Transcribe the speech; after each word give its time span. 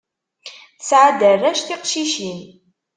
Tesɛa-d 0.77 1.21
arrac 1.31 1.57
tiqcicin. 1.61 2.39